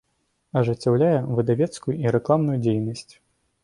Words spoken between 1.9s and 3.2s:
і рэкламную дзейнасць.